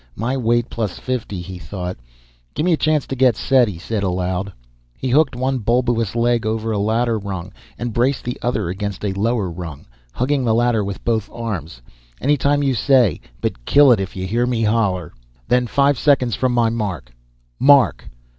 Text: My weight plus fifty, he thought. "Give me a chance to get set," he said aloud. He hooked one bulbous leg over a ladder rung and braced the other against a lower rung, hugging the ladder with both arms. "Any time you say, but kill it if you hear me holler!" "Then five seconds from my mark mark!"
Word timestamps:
My 0.15 0.35
weight 0.35 0.67
plus 0.71 0.97
fifty, 0.97 1.41
he 1.41 1.59
thought. 1.59 1.95
"Give 2.55 2.65
me 2.65 2.73
a 2.73 2.75
chance 2.75 3.05
to 3.05 3.15
get 3.15 3.35
set," 3.37 3.67
he 3.67 3.77
said 3.77 4.01
aloud. 4.01 4.51
He 4.97 5.09
hooked 5.09 5.35
one 5.35 5.59
bulbous 5.59 6.15
leg 6.15 6.43
over 6.43 6.71
a 6.71 6.79
ladder 6.79 7.19
rung 7.19 7.53
and 7.77 7.93
braced 7.93 8.23
the 8.23 8.39
other 8.41 8.67
against 8.69 9.05
a 9.05 9.13
lower 9.13 9.47
rung, 9.51 9.85
hugging 10.13 10.43
the 10.43 10.55
ladder 10.55 10.83
with 10.83 11.05
both 11.05 11.29
arms. 11.31 11.83
"Any 12.19 12.35
time 12.35 12.63
you 12.63 12.73
say, 12.73 13.21
but 13.41 13.63
kill 13.65 13.91
it 13.91 13.99
if 13.99 14.15
you 14.15 14.25
hear 14.25 14.47
me 14.47 14.63
holler!" 14.63 15.13
"Then 15.47 15.67
five 15.67 15.99
seconds 15.99 16.33
from 16.33 16.51
my 16.51 16.71
mark 16.71 17.11
mark!" 17.59 18.09